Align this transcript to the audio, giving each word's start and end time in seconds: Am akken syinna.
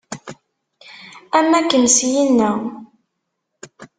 Am 1.37 1.49
akken 1.59 1.85
syinna. 1.95 2.51